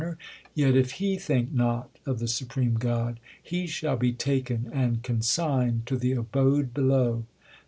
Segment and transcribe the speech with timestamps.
[0.01, 3.67] LIFE OF GURU ARJAN 97 Yet if he think not of the supreme God, he
[3.67, 7.25] shall be taken and consigned to the abode below.